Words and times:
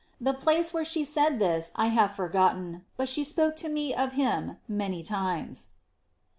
The 0.19 0.33
place 0.33 0.73
where 0.73 0.83
she 0.83 1.05
said 1.05 1.37
this 1.37 1.71
I 1.75 1.89
have 1.89 2.15
forgotten, 2.15 2.85
but 2.97 3.07
she 3.07 3.23
spoke 3.23 3.55
to 3.57 3.69
me 3.69 3.93
of 3.93 4.13
him 4.13 4.57
many 4.67 5.03
times. 5.03 5.67